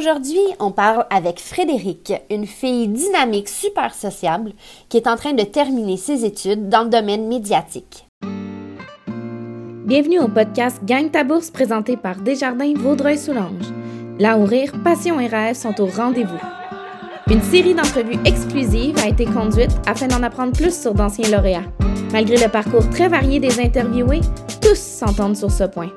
[0.00, 4.52] Aujourd'hui, on parle avec Frédéric, une fille dynamique, super sociable,
[4.88, 8.06] qui est en train de terminer ses études dans le domaine médiatique.
[9.84, 13.74] Bienvenue au podcast Gagne ta bourse présenté par Desjardins Vaudreuil-Soulanges.
[14.18, 16.40] Là où rire, passion et rêve sont au rendez-vous.
[17.30, 21.70] Une série d'entrevues exclusives a été conduite afin d'en apprendre plus sur d'anciens lauréats.
[22.10, 24.22] Malgré le parcours très varié des interviewés,
[24.62, 25.92] tous s'entendent sur ce point.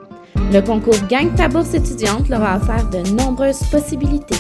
[0.52, 4.36] Le concours Gagne ta bourse étudiante leur a offert de nombreuses possibilités.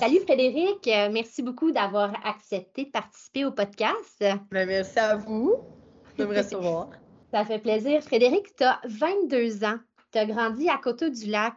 [0.00, 4.24] Salut Frédéric, euh, merci beaucoup d'avoir accepté de participer au podcast.
[4.50, 5.56] Ben, merci à vous
[6.16, 6.88] de me recevoir.
[7.32, 8.02] Ça fait plaisir.
[8.02, 9.78] Frédéric, tu as 22 ans,
[10.12, 11.54] tu as grandi à Coteau-du-Lac.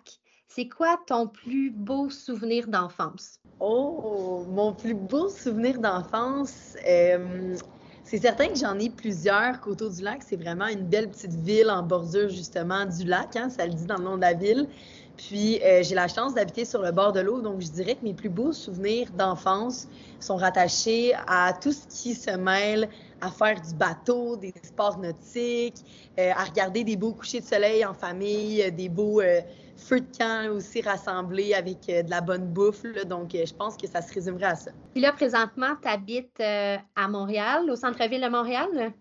[0.47, 3.39] C'est quoi ton plus beau souvenir d'enfance?
[3.59, 7.55] Oh, mon plus beau souvenir d'enfance, euh,
[8.13, 9.59] c'est certain que j'en ai plusieurs.
[9.59, 13.49] Coteau du Lac, c'est vraiment une belle petite ville en bordure justement du lac, hein,
[13.49, 14.67] ça le dit dans le nom de la ville.
[15.17, 18.03] Puis euh, j'ai la chance d'habiter sur le bord de l'eau, donc je dirais que
[18.03, 19.87] mes plus beaux souvenirs d'enfance
[20.19, 22.87] sont rattachés à tout ce qui se mêle
[23.19, 25.83] à faire du bateau, des sports nautiques,
[26.19, 29.41] euh, à regarder des beaux couchers de soleil en famille, des beaux euh,
[29.83, 32.83] feu de camp aussi rassemblés avec euh, de la bonne bouffe.
[33.05, 34.71] donc, euh, je pense que ça se résumerait à ça.
[34.91, 38.93] Puis là, présentement, tu habites euh, à Montréal, au centre-ville de Montréal?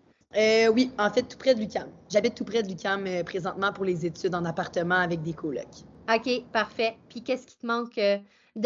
[0.73, 1.87] oui, en fait, tout près de l'UQAM.
[2.09, 5.85] J'habite tout près de l'UQAM présentement pour les études en appartement avec des colocs.
[6.13, 6.97] OK, parfait.
[7.07, 8.19] Puis qu'est-ce qui te manque de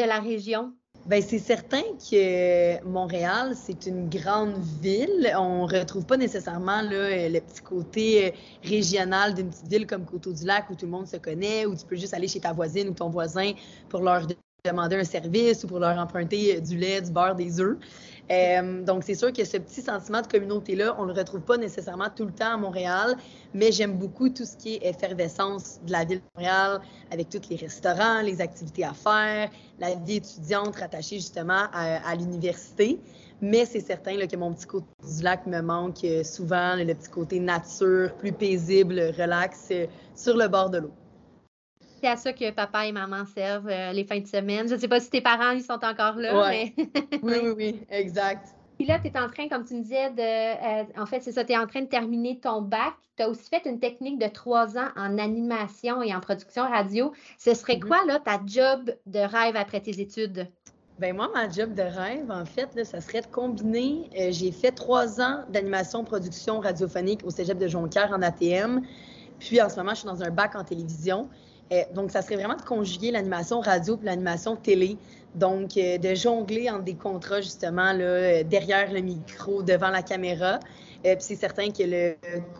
[0.03, 0.73] la région?
[1.07, 5.31] Bien, c'est certain que Montréal, c'est une grande ville.
[5.37, 10.75] On retrouve pas nécessairement là, le petit côté régional d'une petite ville comme Coteau-du-Lac où
[10.75, 13.09] tout le monde se connaît, où tu peux juste aller chez ta voisine ou ton
[13.09, 13.53] voisin
[13.87, 14.27] pour leur
[14.65, 17.77] demander un service ou pour leur emprunter du lait, du beurre, des œufs.
[18.29, 21.57] Euh, donc, c'est sûr que ce petit sentiment de communauté-là, on ne le retrouve pas
[21.57, 23.15] nécessairement tout le temps à Montréal,
[23.53, 27.49] mais j'aime beaucoup tout ce qui est effervescence de la ville de Montréal, avec tous
[27.49, 29.49] les restaurants, les activités à faire,
[29.79, 32.99] la vie étudiante rattachée justement à, l'université.
[33.39, 37.39] Mais c'est certain que mon petit côté du lac me manque souvent, le petit côté
[37.39, 40.91] nature, plus paisible, relax, euh, sur le bord de l'eau.
[41.99, 44.67] C'est à ça que papa et maman servent euh, les fins de semaine.
[44.67, 46.73] Je ne sais pas si tes parents, ils sont encore là, mais...
[47.23, 48.49] oui, oui, oui, exact.
[48.77, 50.21] Puis là, tu es en train, comme tu me disais, de.
[50.21, 52.93] Euh, en fait, c'est ça, tu es en train de terminer ton bac.
[53.15, 57.11] Tu as aussi fait une technique de trois ans en animation et en production radio.
[57.39, 57.87] Ce serait mm-hmm.
[57.87, 60.47] quoi, là, ta job de rêve après tes études?
[60.99, 64.09] Ben moi, ma job de rêve, en fait, là, ça serait de combiner.
[64.19, 68.81] Euh, j'ai fait trois ans d'animation production radiophonique au cégep de Jonquière en ATM.
[69.39, 71.29] Puis en ce moment, je suis dans un bac en télévision.
[71.71, 74.97] Euh, donc, ça serait vraiment de conjuguer l'animation radio et l'animation télé.
[75.35, 80.01] Donc, euh, de jongler entre des contrats, justement, là, euh, derrière le micro, devant la
[80.01, 80.59] caméra.
[81.03, 82.15] puis c'est certain que le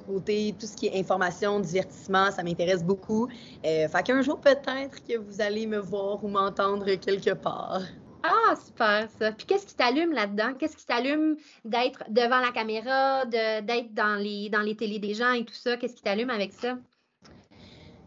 [0.05, 3.27] côté, tout ce qui est information, divertissement, ça m'intéresse beaucoup.
[3.63, 7.81] fait qu'un jour, peut-être que vous allez me voir ou m'entendre quelque part.
[8.23, 9.31] Ah, super ça.
[9.31, 10.53] Puis qu'est-ce qui t'allume là-dedans?
[10.57, 15.33] Qu'est-ce qui t'allume d'être devant la caméra, d'être dans les, dans les télés des gens
[15.33, 15.77] et tout ça?
[15.77, 16.77] Qu'est-ce qui t'allume avec ça?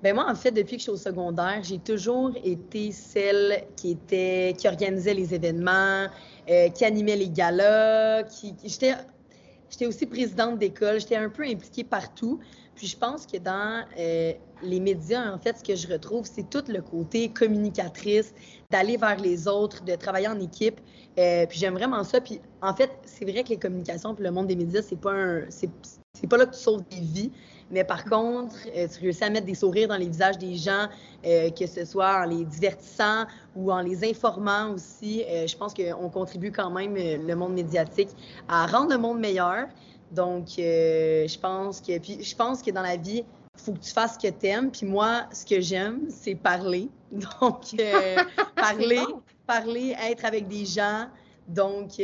[0.02, 3.90] Ben moi, en fait, depuis que je suis au secondaire, j'ai toujours été celle qui
[3.90, 6.06] était, qui organisait les événements,
[6.48, 8.94] euh, qui animait les galas, qui, j'étais,
[9.68, 12.40] j'étais aussi présidente d'école, j'étais un peu impliquée partout.
[12.74, 16.48] Puis je pense que dans euh, les médias, en fait, ce que je retrouve, c'est
[16.48, 18.32] tout le côté communicatrice,
[18.70, 20.80] d'aller vers les autres, de travailler en équipe.
[21.18, 22.22] Euh, puis j'aime vraiment ça.
[22.22, 25.12] Puis en fait, c'est vrai que les communications, puis le monde des médias, c'est pas
[25.12, 25.68] un, c'est,
[26.18, 27.30] c'est pas là que tu sauves des vies,
[27.70, 30.88] mais par contre, euh, tu réussis à mettre des sourires dans les visages des gens,
[31.24, 35.24] euh, que ce soit en les divertissant ou en les informant aussi.
[35.28, 38.10] Euh, je pense qu'on contribue quand même, le monde médiatique,
[38.48, 39.66] à rendre le monde meilleur.
[40.10, 43.24] Donc, je pense que, puis je pense que dans la vie,
[43.56, 44.72] il faut que tu fasses ce que tu aimes.
[44.72, 46.88] Puis moi, ce que j'aime, c'est parler.
[47.12, 47.76] Donc,
[48.56, 49.04] parler,
[49.46, 51.06] parler, être avec des gens.
[51.48, 52.00] Donc,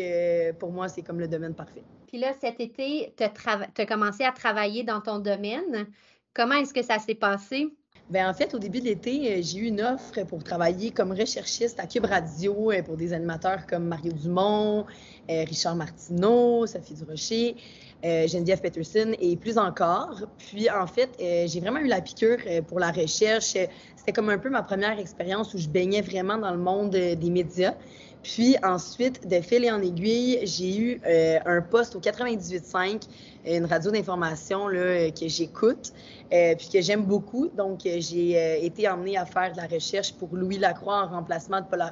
[0.59, 1.83] pour moi, c'est comme le domaine parfait.
[2.07, 5.87] Puis là, cet été, tu as, commencé à travailler dans ton domaine.
[6.35, 7.69] Comment est-ce que ça s'est passé?
[8.09, 11.11] Bien, en fait, au début de l'été, euh, j'ai eu une offre pour travailler comme
[11.11, 14.87] recherchiste à Cube Radio euh, pour des animateurs comme Mario Dumont,
[15.29, 17.57] euh, Richard Martineau, Sophie Durocher,
[18.05, 20.21] Geneviève Peterson et plus encore.
[20.39, 23.57] Puis, en fait, j'ai vraiment eu la piqûre pour la recherche.
[23.97, 27.31] C'était comme un peu ma première expérience où je baignais vraiment dans le monde des
[27.31, 27.75] médias.
[28.23, 33.03] Puis ensuite, de fil et en aiguille, j'ai eu euh, un poste au 98.5,
[33.47, 35.93] une radio d'information euh, que j'écoute,
[36.33, 37.49] euh, puis que j'aime beaucoup.
[37.57, 41.67] Donc, j'ai été emmenée à faire de la recherche pour Louis Lacroix en remplacement de
[41.67, 41.85] Paul,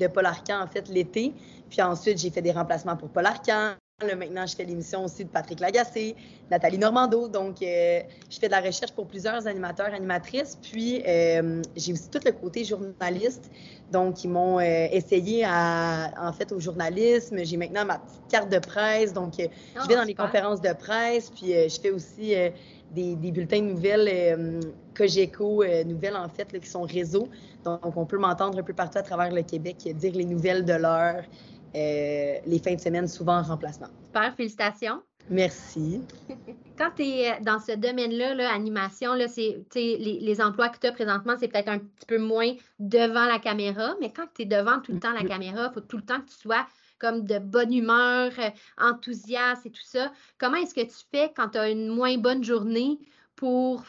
[0.00, 1.34] de Paul Arcan, en fait, l'été.
[1.68, 3.74] Puis ensuite, j'ai fait des remplacements pour Paul Arcan,
[4.16, 6.16] maintenant, je fais l'émission aussi de Patrick Lagacé,
[6.50, 7.28] Nathalie Normando.
[7.28, 8.00] Donc, euh,
[8.30, 10.58] je fais de la recherche pour plusieurs animateurs, animatrices.
[10.60, 13.50] Puis, euh, j'ai aussi tout le côté journaliste.
[13.90, 17.44] Donc, ils m'ont euh, essayé à, en fait, au journalisme.
[17.44, 19.12] J'ai maintenant ma petite carte de presse.
[19.12, 19.46] Donc, je
[19.76, 21.30] Ah, vais dans les conférences de presse.
[21.30, 22.34] Puis, je fais aussi
[22.90, 24.60] des, des, bulletins de nouvelles,
[24.94, 27.28] Cogeco nouvelles, en fait, là, qui sont réseau.
[27.64, 30.74] Donc, on peut m'entendre un peu partout à travers le Québec dire les nouvelles de
[30.74, 31.22] l'heure.
[31.74, 33.88] Euh, les fins de semaine, souvent en remplacement.
[34.06, 35.02] Super, félicitations.
[35.30, 36.02] Merci.
[36.78, 40.86] Quand tu es dans ce domaine-là, là, animation, là, c'est, les, les emplois que tu
[40.86, 44.44] as présentement, c'est peut-être un petit peu moins devant la caméra, mais quand tu es
[44.44, 46.66] devant tout le temps la caméra, il faut tout le temps que tu sois
[46.98, 50.12] comme de bonne humeur, euh, enthousiaste et tout ça.
[50.38, 52.98] Comment est-ce que tu fais quand tu as une moins bonne journée
[53.34, 53.82] pour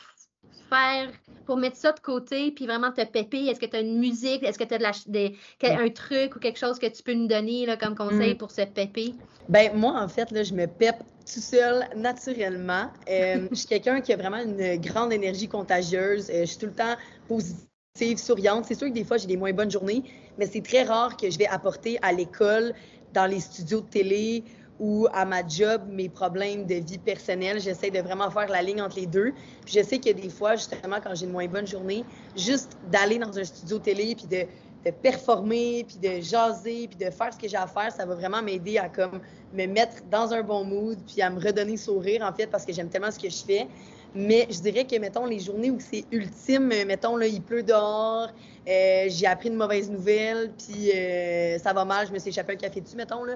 [0.69, 1.09] faire,
[1.45, 3.47] pour mettre ça de côté, puis vraiment te péper?
[3.47, 4.43] Est-ce que tu as une musique?
[4.43, 7.13] Est-ce que tu as de la, des, un truc ou quelque chose que tu peux
[7.13, 8.37] nous donner là, comme conseil Mm.
[8.37, 9.13] pour se péper?
[9.49, 12.89] Ben moi, en fait, là, je me pepe tout seul, naturellement.
[13.09, 16.29] Euh, je suis quelqu'un qui a vraiment une grande énergie contagieuse.
[16.29, 16.95] Euh, je suis tout le temps
[17.27, 18.65] positive, souriante.
[18.65, 20.03] C'est sûr que des fois, j'ai des moins bonnes journées,
[20.37, 22.73] mais c'est très rare que je vais apporter à l'école,
[23.13, 24.43] dans les studios de télé
[24.79, 27.59] ou à ma job mes problèmes de vie personnelle.
[27.59, 29.31] J'essaie de vraiment faire la ligne entre les deux.
[29.65, 32.03] Puis je sais que des fois, justement, quand j'ai une moins bonne journée,
[32.35, 34.45] juste d'aller dans un studio télé puis de,
[34.85, 38.15] de performer, puis de jaser, puis de faire ce que j'ai à faire, ça va
[38.15, 39.21] vraiment m'aider à comme
[39.53, 42.73] me mettre dans un bon mood, puis à me redonner sourire, en fait, parce que
[42.73, 43.67] j'aime tellement ce que je fais.
[44.15, 48.29] Mais je dirais que, mettons, les journées où c'est ultime, mettons, là, il pleut dehors,
[48.67, 52.53] euh, j'ai appris une mauvaise nouvelle, puis euh, ça va mal, je me suis échappé
[52.53, 53.33] un café dessus, mettons, là.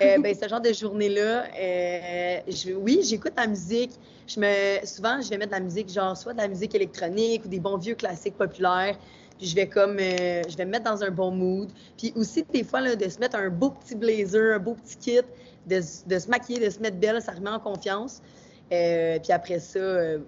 [0.00, 2.40] Euh, ben, ce genre de journée-là, euh,
[2.78, 3.92] oui, j'écoute la musique.
[4.26, 7.44] Je me, souvent, je vais mettre de la musique, genre, soit de la musique électronique
[7.44, 8.96] ou des bons vieux classiques populaires.
[9.38, 11.70] Puis je vais comme, euh, je vais me mettre dans un bon mood.
[11.98, 14.96] Puis aussi, des fois, là, de se mettre un beau petit blazer, un beau petit
[14.96, 15.20] kit,
[15.66, 18.22] de, de se maquiller, de se mettre belle, ça remet en confiance.
[18.72, 20.18] Euh, puis après ça, euh,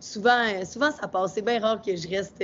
[0.00, 1.34] souvent, souvent, ça passe.
[1.34, 2.42] C'est bien rare que je reste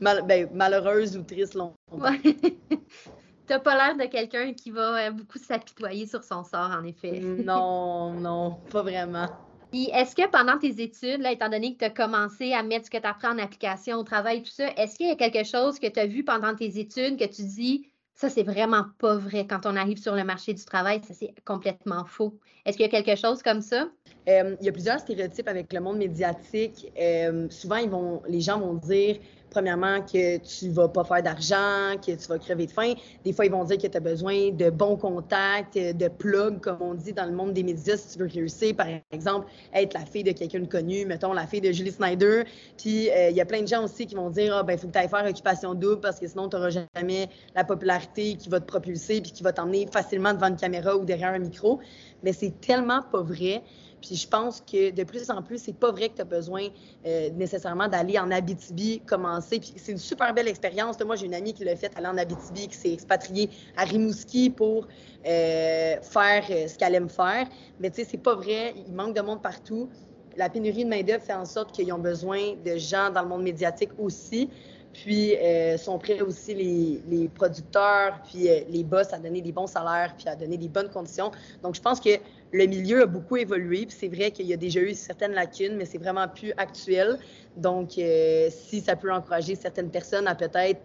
[0.00, 1.74] mal, ben, malheureuse ou triste longtemps.
[1.92, 2.20] Ouais.
[3.46, 7.20] T'as pas l'air de quelqu'un qui va beaucoup s'apitoyer sur son sort, en effet.
[7.20, 9.28] Non, non, pas vraiment.
[9.74, 12.98] Est-ce que pendant tes études, étant donné que tu as commencé à mettre ce que
[12.98, 15.88] tu apprends en application au travail, tout ça, est-ce qu'il y a quelque chose que
[15.88, 19.66] tu as vu pendant tes études que tu dis ça, c'est vraiment pas vrai quand
[19.66, 22.38] on arrive sur le marché du travail, ça c'est complètement faux?
[22.64, 23.88] Est-ce qu'il y a quelque chose comme ça?
[24.28, 26.92] Euh, il y a plusieurs stéréotypes avec le monde médiatique.
[26.98, 29.18] Euh, souvent, ils vont, les gens vont dire,
[29.54, 32.94] premièrement, que tu vas pas faire d'argent, que tu vas crever de faim.
[33.24, 36.78] Des fois, ils vont dire que tu as besoin de bons contacts, de plugs, comme
[36.80, 38.74] on dit dans le monde des médias, si tu veux réussir.
[38.74, 42.42] Par exemple, être la fille de quelqu'un de connu, mettons la fille de Julie Snyder.
[42.76, 44.78] Puis, euh, il y a plein de gens aussi qui vont dire, ah, ben, il
[44.78, 48.34] faut que tu ailles faire occupation double parce que sinon, tu n'auras jamais la popularité
[48.34, 51.38] qui va te propulser puis qui va t'emmener facilement devant une caméra ou derrière un
[51.38, 51.78] micro.
[52.24, 53.62] Mais c'est tellement pas vrai.
[54.06, 56.68] Puis je pense que de plus en plus, c'est pas vrai que tu as besoin
[57.06, 59.60] euh, nécessairement d'aller en Abitibi commencer.
[59.60, 61.00] Puis c'est une super belle expérience.
[61.00, 64.50] Moi, j'ai une amie qui l'a fait aller en Abitibi, qui s'est expatriée à Rimouski
[64.50, 64.86] pour
[65.26, 67.46] euh, faire euh, ce qu'elle aime faire.
[67.80, 68.74] Mais tu sais, c'est pas vrai.
[68.86, 69.88] Il manque de monde partout.
[70.36, 73.42] La pénurie de main-d'œuvre fait en sorte qu'ils ont besoin de gens dans le monde
[73.42, 74.50] médiatique aussi.
[74.94, 79.52] Puis euh, sont prêts aussi les, les producteurs, puis euh, les boss à donner des
[79.52, 81.30] bons salaires, puis à donner des bonnes conditions.
[81.62, 82.18] Donc, je pense que
[82.52, 83.84] le milieu a beaucoup évolué.
[83.86, 87.18] Puis c'est vrai qu'il y a déjà eu certaines lacunes, mais c'est vraiment plus actuel.
[87.56, 90.80] Donc, euh, si ça peut encourager certaines personnes à peut-être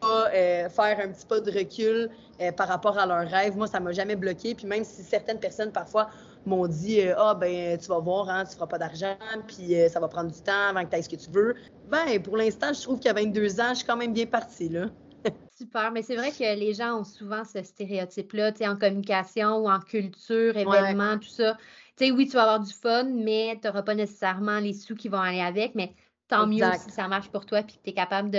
[0.00, 3.66] pas euh, faire un petit pas de recul euh, par rapport à leurs rêves, moi,
[3.66, 4.54] ça m'a jamais bloqué.
[4.54, 6.10] Puis même si certaines personnes, parfois,
[6.48, 10.00] m'ont dit Ah, ben, tu vas voir, hein, tu feras pas d'argent, puis euh, ça
[10.00, 11.54] va prendre du temps avant que tu aies ce que tu veux.
[11.88, 14.86] Ben, pour l'instant, je trouve qu'à 22 ans, je suis quand même bien partie, là.
[15.56, 19.58] Super, mais c'est vrai que les gens ont souvent ce stéréotype-là, tu sais, en communication
[19.58, 21.18] ou en culture, événements, ouais.
[21.18, 21.56] tout ça.
[21.96, 24.94] Tu sais, oui, tu vas avoir du fun, mais tu n'auras pas nécessairement les sous
[24.96, 25.94] qui vont aller avec, mais
[26.28, 26.72] tant exact.
[26.72, 28.30] mieux si ça marche pour toi puis que tu es capable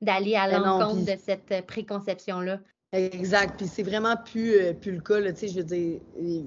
[0.00, 2.58] d'aller à l'encontre de cette préconception-là.
[2.92, 3.56] Exact.
[3.56, 6.00] Puis c'est vraiment plus, euh, plus le cas, là, je veux dire,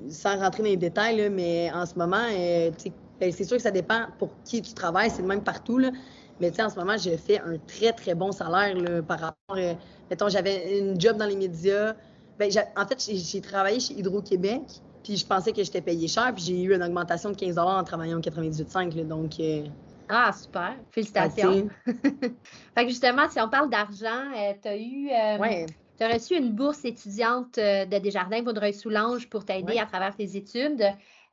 [0.09, 2.71] sans rentrer dans les détails, là, mais en ce moment, euh,
[3.19, 5.91] ben, c'est sûr que ça dépend pour qui tu travailles, c'est le même partout, là.
[6.39, 9.57] Mais en ce moment, je fais un très, très bon salaire là, par rapport.
[9.57, 9.73] Euh,
[10.09, 11.95] mettons, j'avais une job dans les médias.
[12.37, 14.61] Ben, en fait, j'ai travaillé chez Hydro-Québec,
[15.03, 17.83] puis je pensais que j'étais payé cher, puis j'ai eu une augmentation de 15 en
[17.83, 19.05] travaillant au 98,5.
[19.05, 19.33] Donc.
[19.41, 19.65] Euh,
[20.07, 20.75] ah, super.
[20.91, 21.67] Félicitations.
[21.85, 25.09] fait que justement, si on parle d'argent, euh, tu as eu.
[25.41, 25.65] ouais.
[25.99, 28.41] Tu as reçu une bourse étudiante de Desjardins?
[28.41, 29.79] Vaudreuil-Soulanges pour t'aider ouais.
[29.79, 30.81] à travers tes études.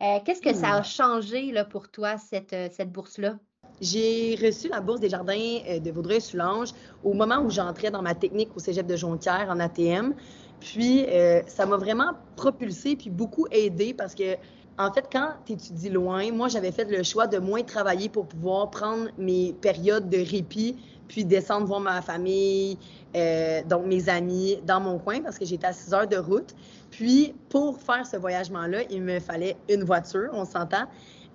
[0.00, 3.38] Qu'est-ce que ça a changé là, pour toi, cette, cette bourse-là?
[3.80, 6.70] J'ai reçu la bourse des jardins de Vaudreuil-Soulanges
[7.04, 10.14] au moment où j'entrais dans ma technique au cégep de Jonquière en ATM.
[10.58, 14.34] Puis, euh, ça m'a vraiment propulsé puis beaucoup aidé parce que,
[14.78, 18.26] en fait, quand tu étudies loin, moi, j'avais fait le choix de moins travailler pour
[18.26, 20.76] pouvoir prendre mes périodes de répit
[21.08, 22.78] puis descendre voir ma famille,
[23.16, 26.54] euh, donc mes amis dans mon coin parce que j'étais à 6 heures de route.
[26.90, 30.86] Puis, pour faire ce voyagement-là, il me fallait une voiture, on s'entend.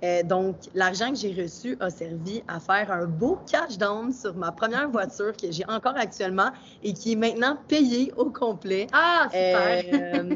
[0.04, 4.36] Euh, donc, l'argent que j'ai reçu a servi à faire un beau cash down sur
[4.36, 6.50] ma première voiture que j'ai encore actuellement
[6.84, 8.88] et qui est maintenant payée au complet.
[8.92, 9.84] Ah, super!
[9.94, 10.36] Euh,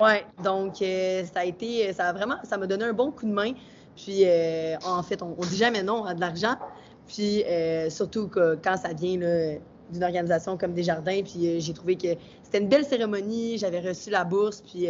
[0.00, 3.26] ouais, donc euh, ça a été, ça a vraiment, ça m'a donné un bon coup
[3.26, 3.52] de main.
[3.94, 4.24] Puis,
[4.84, 6.56] en fait, on, ne dit jamais non à de l'argent.
[7.06, 7.44] Puis,
[7.88, 9.16] surtout que, quand ça vient
[9.90, 12.08] d'une organisation comme Desjardins, puis j'ai trouvé que
[12.42, 14.88] c'était une belle cérémonie, j'avais reçu la bourse, puis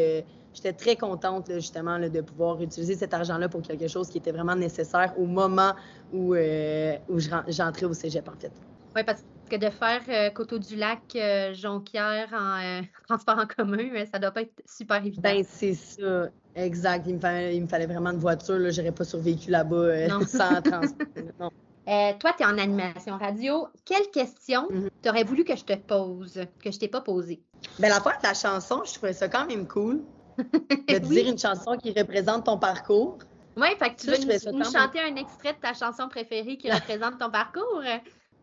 [0.56, 4.56] j'étais très contente justement de pouvoir utiliser cet argent-là pour quelque chose qui était vraiment
[4.56, 5.74] nécessaire au moment
[6.12, 7.18] où, euh, où
[7.48, 8.52] j'entrais au cégep, en fait.
[8.94, 14.30] Oui, parce que de faire euh, Coteau-du-Lac, euh, Jonquière en transport en commun, ça doit
[14.30, 15.30] pas être super évident.
[15.30, 16.28] Ben, c'est ça.
[16.54, 17.04] Exact.
[17.06, 18.70] Il me, fallait, il me fallait vraiment une voiture.
[18.70, 21.52] Je n'aurais pas survécu là-bas sans transport.
[21.86, 23.68] Toi, tu es en animation radio.
[23.84, 24.88] Quelle question mm-hmm.
[25.02, 27.42] tu aurais voulu que je te pose, que je t'ai pas posée?
[27.78, 30.02] Ben, la fois de la chanson, je trouvais ça quand même cool.
[30.36, 33.18] de dire une chanson qui représente ton parcours.
[33.56, 37.18] Oui, fait que tu veux nous, chanter un extrait de ta chanson préférée qui représente
[37.18, 37.82] ton parcours?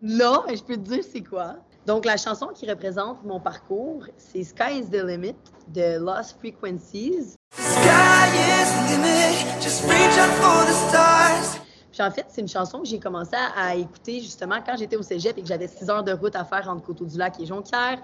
[0.01, 1.57] Non, mais je peux te dire c'est quoi.
[1.85, 5.35] Donc, la chanson qui représente mon parcours, c'est Sky is the Limit
[5.67, 7.35] de Lost Frequencies.
[7.51, 11.62] Sky is the limit, just reach out for the stars.
[11.93, 15.03] Puis en fait, c'est une chanson que j'ai commencé à, écouter justement quand j'étais au
[15.03, 18.00] cégep et que j'avais six heures de route à faire entre Coteau-du-Lac et Jonquière.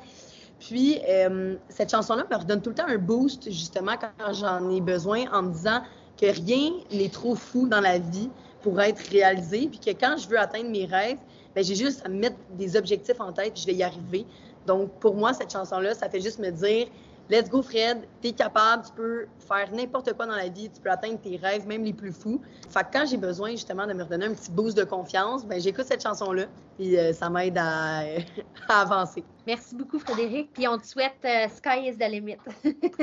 [0.60, 4.80] Puis, euh, cette chanson-là me redonne tout le temps un boost, justement, quand j'en ai
[4.80, 5.82] besoin, en me disant
[6.22, 8.30] que rien n'est trop fou dans la vie
[8.62, 11.18] pour être réalisé, puis que quand je veux atteindre mes rêves,
[11.56, 14.26] ben, j'ai juste à mettre des objectifs en tête, puis je vais y arriver.
[14.68, 16.88] Donc, pour moi, cette chanson-là, ça fait juste me dire
[17.30, 18.08] Let's go, Fred.
[18.22, 21.68] T'es capable, tu peux faire n'importe quoi dans la vie, tu peux atteindre tes rêves,
[21.68, 22.42] même les plus fous.
[22.70, 25.62] Fait que quand j'ai besoin justement de me redonner un petit boost de confiance, ben
[25.62, 26.46] j'écoute cette chanson-là,
[26.78, 28.02] puis euh, ça m'aide à,
[28.68, 29.24] avancer.
[29.46, 30.52] Merci beaucoup, Frédéric.
[30.54, 32.38] Puis on te souhaite euh, Sky is the limit.